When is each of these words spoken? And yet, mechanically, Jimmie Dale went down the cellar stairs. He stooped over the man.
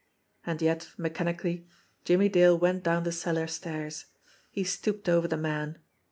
And 0.47 0.63
yet, 0.63 0.89
mechanically, 0.97 1.67
Jimmie 2.05 2.27
Dale 2.27 2.57
went 2.57 2.81
down 2.83 3.03
the 3.03 3.11
cellar 3.11 3.45
stairs. 3.45 4.05
He 4.49 4.63
stooped 4.63 5.07
over 5.07 5.27
the 5.27 5.37
man. 5.37 5.77